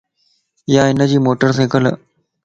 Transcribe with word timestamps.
يا 0.73 0.81
ھنجي 0.89 1.17
موٽي 1.25 1.47
سيڪلَ 1.57 1.85